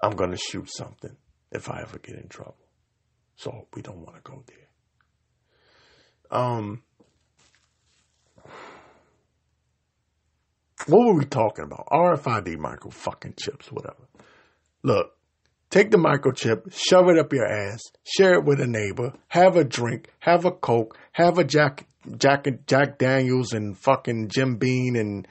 [0.01, 1.15] I'm going to shoot something
[1.51, 2.57] if I ever get in trouble.
[3.35, 6.39] So we don't want to go there.
[6.39, 6.83] Um,
[10.87, 11.87] what were we talking about?
[11.91, 14.07] RFID micro fucking chips, whatever.
[14.83, 15.11] Look,
[15.69, 19.63] take the microchip, shove it up your ass, share it with a neighbor, have a
[19.63, 25.27] drink, have a Coke, have a Jack, Jack, Jack Daniels and fucking Jim Beam and,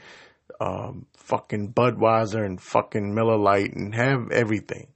[0.64, 4.88] um, fucking Budweiser and fucking Miller Lite and have everything.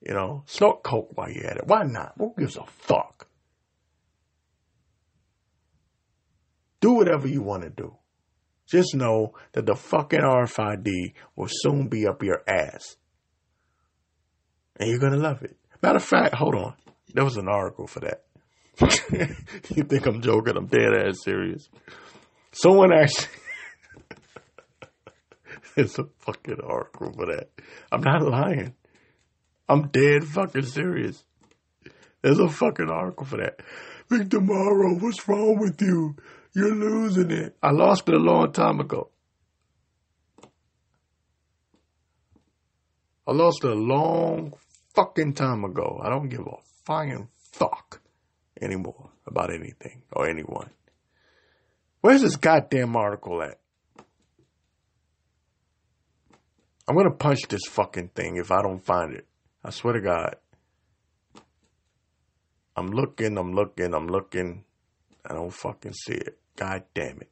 [0.00, 1.66] You know, snort Coke while you're at it.
[1.66, 2.14] Why not?
[2.18, 3.28] Who gives a fuck?
[6.80, 7.96] Do whatever you want to do.
[8.66, 12.96] Just know that the fucking RFID will soon be up your ass.
[14.76, 15.56] And you're going to love it.
[15.82, 16.74] Matter of fact, hold on.
[17.14, 18.24] There was an article for that.
[19.76, 20.56] you think I'm joking?
[20.56, 21.68] I'm dead ass serious.
[22.52, 23.28] Someone actually.
[25.76, 27.48] There's a fucking article for that.
[27.90, 28.74] I'm not lying.
[29.68, 31.24] I'm dead fucking serious.
[32.20, 33.60] There's a fucking article for that.
[34.08, 36.16] Victor Morrow, what's wrong with you?
[36.54, 37.56] You're losing it.
[37.62, 39.08] I lost it a long time ago.
[43.26, 44.52] I lost it a long
[44.94, 46.00] fucking time ago.
[46.04, 48.02] I don't give a fucking fuck
[48.60, 50.68] anymore about anything or anyone.
[52.02, 53.61] Where's this goddamn article at?
[56.92, 59.26] I'm gonna punch this fucking thing if I don't find it.
[59.64, 60.36] I swear to God.
[62.76, 64.64] I'm looking, I'm looking, I'm looking.
[65.24, 66.38] I don't fucking see it.
[66.54, 67.30] God damn it.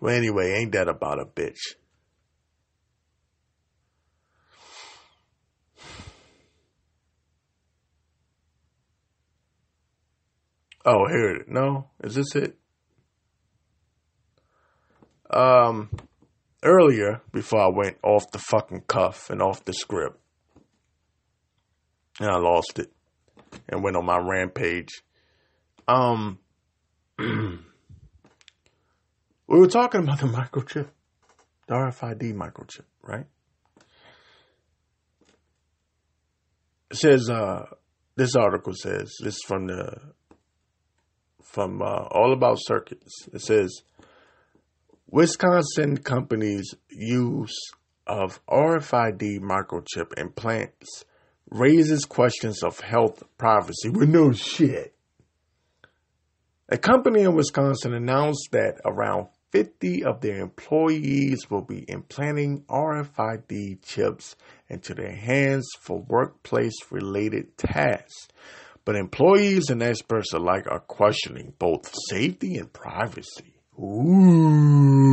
[0.00, 1.58] Well, anyway, ain't that about a bitch?
[10.86, 11.48] Oh, here it.
[11.50, 12.56] No, is this it?
[15.28, 15.90] Um,
[16.64, 20.18] earlier before I went off the fucking cuff and off the script,
[22.18, 22.90] and I lost it
[23.68, 25.02] and went on my rampage.
[25.86, 26.38] Um,
[27.18, 27.58] we
[29.46, 30.88] were talking about the microchip,
[31.66, 33.26] the RFID microchip, right?
[36.90, 37.66] It says, uh,
[38.16, 39.96] this article says, this is from the,
[41.42, 43.28] from, uh, All About Circuits.
[43.32, 43.82] It says,
[45.14, 47.56] Wisconsin companies' use
[48.04, 51.04] of RFID microchip implants
[51.52, 54.92] raises questions of health privacy with no shit.
[56.68, 63.84] A company in Wisconsin announced that around 50 of their employees will be implanting RFID
[63.84, 64.34] chips
[64.68, 68.26] into their hands for workplace related tasks.
[68.84, 73.53] But employees and experts alike are questioning both safety and privacy.
[73.78, 75.04] Ooh.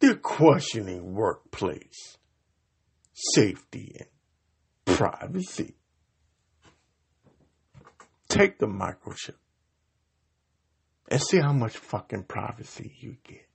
[0.00, 2.18] They're questioning workplace
[3.12, 4.08] safety and
[4.84, 5.74] privacy.
[8.28, 9.36] Take the microchip
[11.08, 13.46] and see how much fucking privacy you get.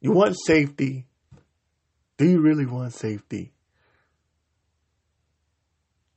[0.00, 1.06] You want safety?
[2.18, 3.52] Do you really want safety?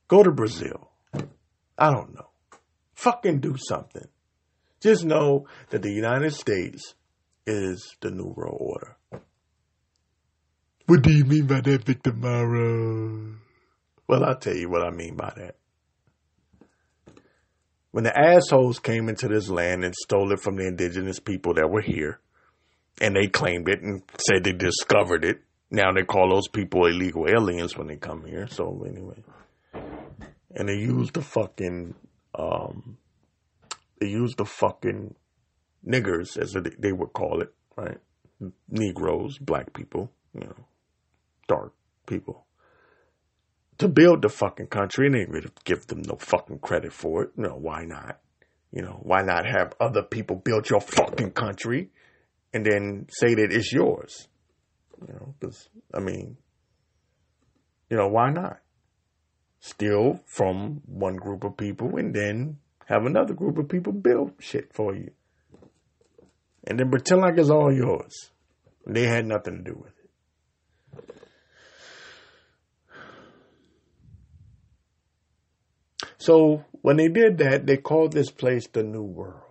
[0.08, 0.89] Go to Brazil.
[1.80, 2.28] I don't know.
[2.94, 4.06] Fucking do something.
[4.80, 6.94] Just know that the United States
[7.46, 8.96] is the New World Order.
[10.86, 13.36] What do you mean by that, Victor Morrow?
[14.06, 15.56] Well, I'll tell you what I mean by that.
[17.92, 21.70] When the assholes came into this land and stole it from the indigenous people that
[21.70, 22.20] were here,
[23.00, 27.26] and they claimed it and said they discovered it, now they call those people illegal
[27.28, 28.46] aliens when they come here.
[28.48, 29.22] So anyway,
[30.54, 31.94] and they use the fucking
[32.34, 32.96] um,
[34.00, 35.14] they use the fucking
[35.86, 37.98] niggers as they would call it, right?
[38.68, 40.64] Negroes, black people, you know,
[41.46, 41.74] dark
[42.06, 42.46] people
[43.80, 47.30] to build the fucking country and they give them no fucking credit for it.
[47.34, 48.20] You know, why not?
[48.70, 51.88] You know, why not have other people build your fucking country
[52.52, 54.28] and then say that it's yours?
[55.00, 56.36] You know, because, I mean,
[57.88, 58.58] you know, why not?
[59.60, 64.72] Steal from one group of people and then have another group of people build shit
[64.72, 65.10] for you.
[66.66, 68.30] And then pretend like it's all yours.
[68.86, 70.00] They had nothing to do with it.
[76.18, 79.42] So when they did that, they called this place the New World.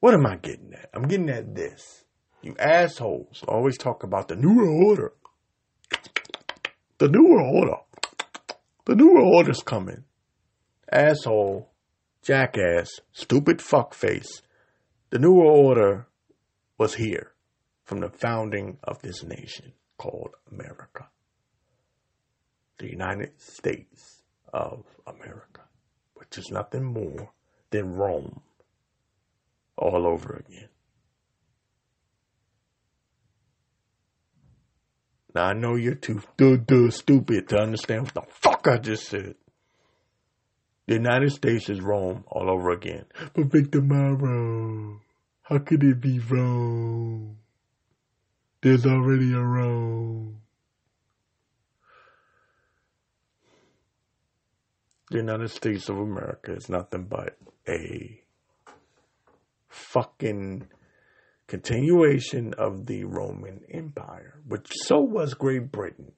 [0.00, 0.90] What am I getting at?
[0.92, 2.04] I'm getting at this.
[2.42, 5.12] You assholes always talk about the New Order.
[7.02, 7.80] The New World Order.
[8.84, 10.04] The New World Order's coming.
[10.88, 11.68] Asshole,
[12.22, 14.40] jackass, stupid fuckface.
[15.10, 16.06] The New World Order
[16.78, 17.32] was here
[17.82, 21.08] from the founding of this nation called America.
[22.78, 24.22] The United States
[24.52, 25.62] of America,
[26.14, 27.32] which is nothing more
[27.70, 28.42] than Rome
[29.76, 30.68] all over again.
[35.34, 39.34] Now I know you're too duh, stupid to understand what the fuck I just said.
[40.86, 43.06] The United States is Rome all over again.
[43.34, 45.00] But Victor Morrow,
[45.42, 47.38] how could it be Rome?
[48.60, 50.40] There's already a Rome.
[55.10, 57.36] The United States of America is nothing but
[57.68, 58.22] a
[59.68, 60.68] fucking
[61.52, 66.10] continuation of the Roman Empire, which so was Great Britain.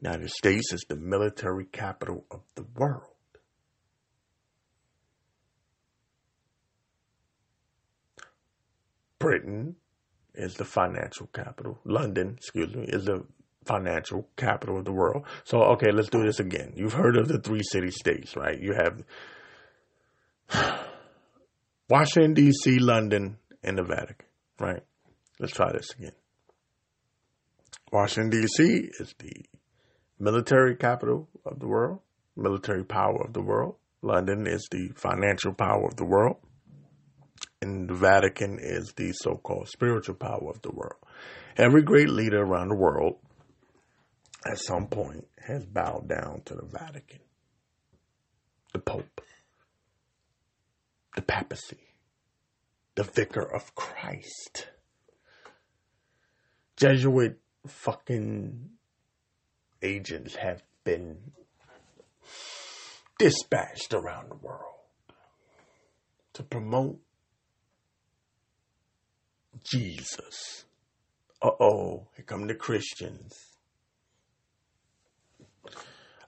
[0.00, 3.02] United States is the military capital of the world.
[9.18, 9.74] Britain
[10.36, 11.80] is the financial capital.
[11.84, 13.24] London, excuse me, is the
[13.64, 15.26] financial capital of the world.
[15.42, 16.74] So, okay, let's do this again.
[16.76, 18.60] You've heard of the three city states, right?
[18.60, 19.02] You have
[21.88, 24.26] Washington, D.C., London, and the Vatican,
[24.60, 24.82] right?
[25.38, 26.12] Let's try this again.
[27.92, 28.90] Washington, D.C.
[28.98, 29.44] is the
[30.18, 32.00] military capital of the world,
[32.36, 33.76] military power of the world.
[34.02, 36.36] London is the financial power of the world.
[37.60, 41.00] And the Vatican is the so called spiritual power of the world.
[41.56, 43.16] Every great leader around the world
[44.46, 47.20] at some point has bowed down to the Vatican,
[48.72, 49.20] the Pope,
[51.16, 51.94] the papacy,
[52.94, 54.68] the vicar of Christ,
[56.76, 58.70] Jesuit fucking
[59.82, 61.18] agents have been
[63.18, 64.60] dispatched around the world
[66.34, 66.98] to promote
[69.64, 70.64] Jesus.
[71.42, 73.34] Uh oh, here come the Christians.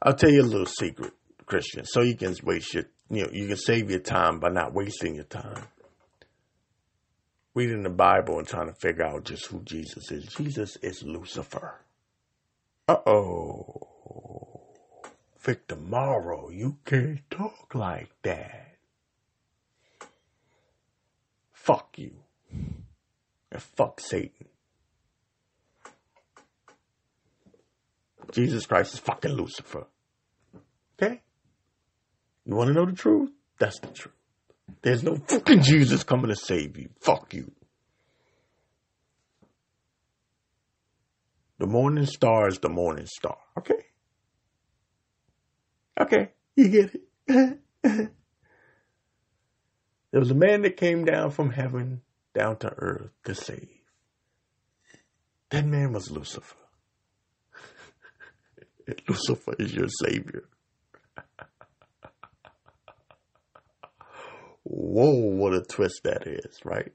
[0.03, 1.13] I'll tell you a little secret,
[1.45, 4.75] Christian, so you can waste your, you know, you can save your time by not
[4.75, 5.65] wasting your time.
[7.55, 10.27] Reading the Bible and trying to figure out just who Jesus is.
[10.27, 11.81] Jesus is Lucifer.
[12.87, 13.89] Uh oh.
[15.41, 18.77] Victor Morrow, you can't talk like that.
[21.53, 22.17] Fuck you.
[23.51, 24.49] And fuck Satan.
[28.33, 29.87] Jesus Christ is fucking Lucifer.
[31.01, 31.23] Okay?
[32.49, 33.31] You want to know the truth?
[33.59, 34.15] That's the truth.
[34.81, 36.89] There's no fucking Jesus coming to save you.
[36.99, 37.53] Fuck you.
[41.59, 43.37] The morning star is the morning star.
[43.59, 43.85] Okay?
[46.01, 47.59] Okay, you get it.
[47.83, 48.11] there
[50.13, 52.01] was a man that came down from heaven
[52.35, 53.69] down to earth to save.
[55.51, 56.57] That man was Lucifer.
[59.09, 60.45] Lucifer is your savior.
[64.71, 66.93] Whoa, what a twist that is, right?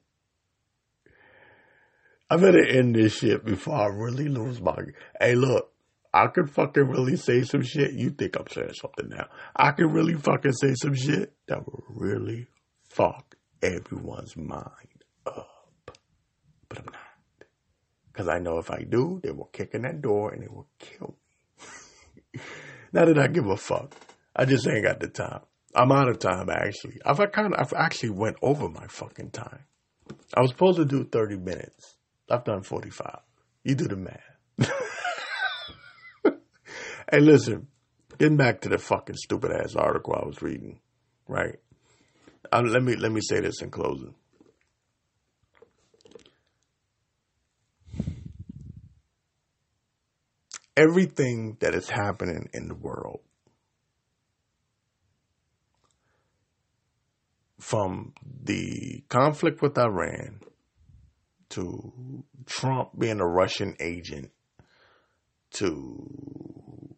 [2.29, 4.75] I better end this shit before I really lose my.
[5.19, 5.71] Hey, look,
[6.13, 7.93] I could fucking really say some shit.
[7.93, 9.27] You think I'm saying something now?
[9.55, 12.45] I could really fucking say some shit that will really
[12.89, 15.97] fuck everyone's mind up.
[16.69, 17.47] But I'm not.
[18.11, 20.67] Because I know if I do, they will kick in that door and they will
[20.77, 21.15] kill
[22.35, 22.39] me.
[22.93, 23.95] not that I give a fuck.
[24.35, 25.41] I just ain't got the time.
[25.75, 26.99] I'm out of time, actually.
[27.05, 29.65] I've kind of, I've actually went over my fucking time.
[30.35, 31.95] I was supposed to do 30 minutes.
[32.29, 33.19] I've done 45.
[33.63, 34.19] You do the math.
[37.11, 37.67] hey, listen,
[38.17, 40.79] getting back to the fucking stupid ass article I was reading,
[41.27, 41.55] right?
[42.51, 44.13] Um, let me let me say this in closing.
[50.75, 53.21] Everything that is happening in the world,
[57.63, 58.11] from
[58.43, 60.41] the conflict with Iran
[61.47, 64.31] to Trump being a Russian agent
[65.51, 66.93] to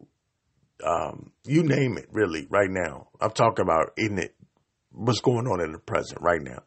[0.84, 3.08] um, you name it, really, right now.
[3.20, 4.34] I'm talking about in it,
[4.90, 6.62] what's going on in the present right now.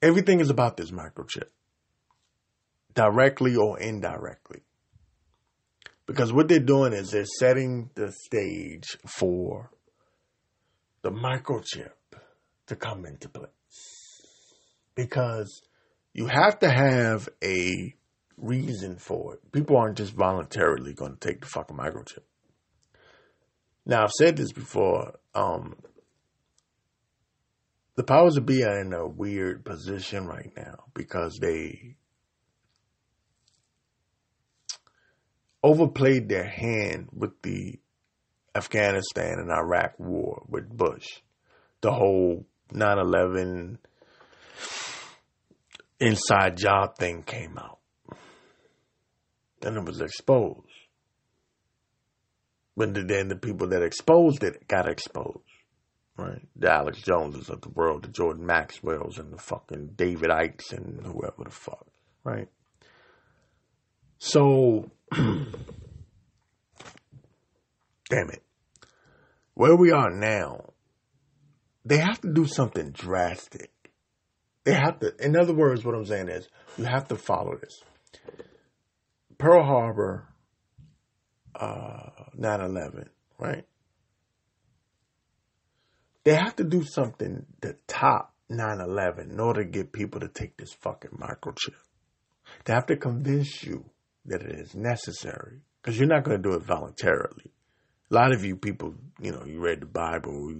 [0.00, 1.48] Everything is about this microchip,
[2.94, 4.62] directly or indirectly.
[6.06, 9.70] Because what they're doing is they're setting the stage for
[11.04, 11.92] the microchip
[12.66, 14.22] to come into place
[14.94, 15.60] because
[16.14, 17.94] you have to have a
[18.38, 19.52] reason for it.
[19.52, 22.24] People aren't just voluntarily going to take the fucking microchip.
[23.84, 25.12] Now, I've said this before.
[25.34, 25.76] Um,
[27.96, 31.96] the powers that be are in a weird position right now because they
[35.62, 37.78] overplayed their hand with the
[38.54, 41.06] Afghanistan and Iraq war with Bush.
[41.80, 43.78] The whole 9 11
[46.00, 47.78] inside job thing came out.
[49.62, 50.60] And it was exposed.
[52.76, 55.38] But then the people that exposed it got exposed.
[56.16, 56.42] Right?
[56.54, 61.04] The Alex Joneses of the world, the Jordan Maxwells and the fucking David Ickes and
[61.04, 61.86] whoever the fuck.
[62.22, 62.48] Right?
[64.18, 65.50] So damn
[68.10, 68.43] it.
[69.54, 70.72] Where we are now,
[71.84, 73.70] they have to do something drastic
[74.64, 76.48] they have to, in other words, what I'm saying is
[76.78, 77.82] you have to follow this.
[79.36, 80.26] Pearl Harbor,
[81.54, 83.66] uh, 9-11, right?
[86.24, 90.56] They have to do something to top 9-11 in order to get people to take
[90.56, 91.74] this fucking microchip.
[92.64, 93.84] They have to convince you
[94.24, 97.52] that it is necessary because you're not going to do it voluntarily.
[98.14, 100.54] A lot of you people, you know, you read the Bible,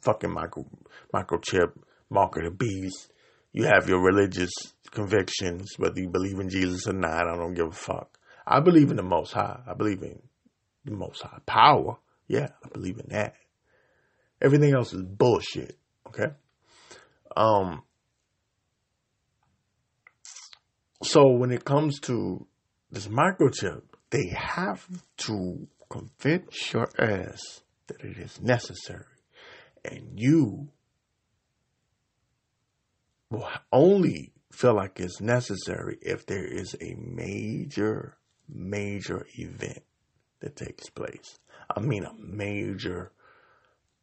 [0.00, 0.66] fucking micro,
[1.14, 1.70] microchip,
[2.10, 3.12] mark of the beast.
[3.52, 4.50] You have your religious
[4.90, 7.28] convictions, whether you believe in Jesus or not.
[7.28, 8.18] I don't give a fuck.
[8.44, 9.60] I believe in the Most High.
[9.64, 10.20] I believe in
[10.84, 11.98] the Most High power.
[12.26, 13.34] Yeah, I believe in that.
[14.40, 15.78] Everything else is bullshit.
[16.08, 16.32] Okay.
[17.36, 17.84] Um.
[21.04, 22.44] So when it comes to
[22.90, 24.84] this microchip, they have
[25.18, 29.04] to convince your ass that it is necessary,
[29.84, 30.68] and you
[33.28, 38.16] will only feel like it's necessary if there is a major,
[38.48, 39.82] major event
[40.40, 41.38] that takes place.
[41.74, 43.12] I mean, a major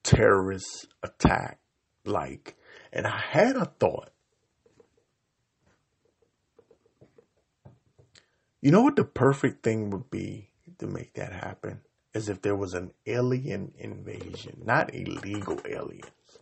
[0.04, 1.60] terrorist attack.
[2.06, 2.56] Like,
[2.94, 4.12] and I had a thought.
[8.62, 10.49] You know what the perfect thing would be
[10.80, 11.82] to make that happen?
[12.14, 16.40] as if there was an alien invasion, not illegal aliens,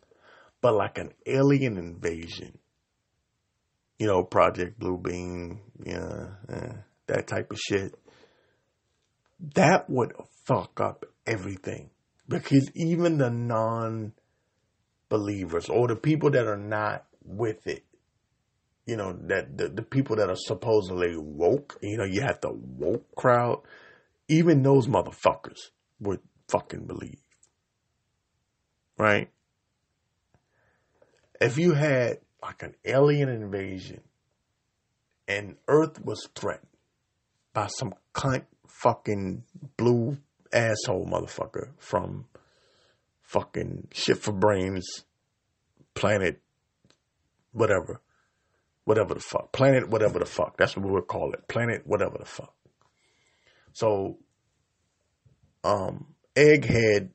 [0.61, 2.57] but like an alien invasion.
[3.99, 6.73] You know, Project Blue Beam, yeah, uh,
[7.07, 7.95] that type of shit.
[9.55, 10.13] That would
[10.45, 11.89] fuck up everything
[12.27, 14.13] because even the non
[15.09, 17.83] believers or the people that are not with it,
[18.85, 22.51] you know, that the, the people that are supposedly woke, you know, you have the
[22.51, 23.61] woke crowd,
[24.28, 25.69] even those motherfuckers
[25.99, 27.21] would fucking believe.
[28.97, 29.30] Right?
[31.39, 34.01] If you had like an alien invasion
[35.28, 36.67] and Earth was threatened
[37.53, 39.43] by some cunt fucking
[39.75, 40.17] blue
[40.53, 42.25] asshole motherfucker from
[43.21, 45.03] fucking shit for brains
[45.93, 46.39] planet
[47.51, 47.99] whatever
[48.86, 52.25] whatever the fuck planet whatever the fuck that's what we'll call it planet whatever the
[52.25, 52.53] fuck
[53.78, 54.17] so
[55.63, 57.09] um egghead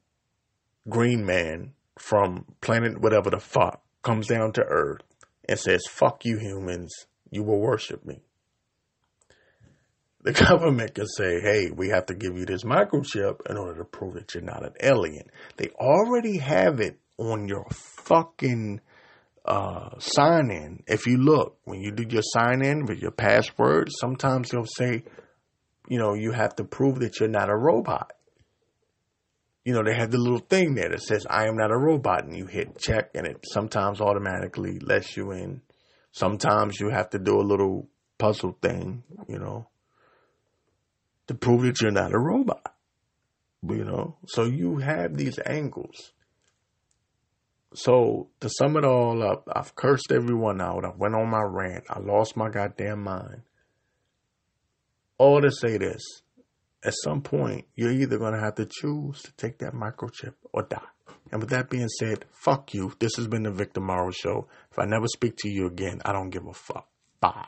[0.89, 5.03] green man from planet whatever the fuck comes down to earth
[5.49, 8.21] and says fuck you humans you will worship me
[10.23, 13.85] the government can say, hey, we have to give you this microchip in order to
[13.85, 15.25] prove that you're not an alien.
[15.57, 18.81] They already have it on your fucking
[19.45, 20.85] uh, sign in.
[20.87, 25.03] If you look, when you do your sign in with your password, sometimes they'll say,
[25.89, 28.13] you know, you have to prove that you're not a robot.
[29.65, 32.25] You know, they have the little thing there that says, I am not a robot,
[32.25, 35.63] and you hit check, and it sometimes automatically lets you in.
[36.11, 39.69] Sometimes you have to do a little puzzle thing, you know
[41.33, 42.75] to prove that you're not a robot.
[43.67, 46.13] You know, so you have these angles.
[47.75, 50.85] So to sum it all up, I've cursed everyone out.
[50.85, 51.85] I went on my rant.
[51.89, 53.43] I lost my goddamn mind.
[55.23, 56.03] All to say this:
[56.83, 60.65] at some point, you're either going to have to choose to take that microchip or
[60.65, 60.81] die.
[61.31, 62.93] And with that being said, fuck you.
[62.99, 64.49] This has been the Victor Morrow Show.
[64.73, 66.89] If I never speak to you again, I don't give a fuck.
[67.21, 67.47] Bye.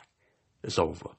[0.63, 1.17] It's over.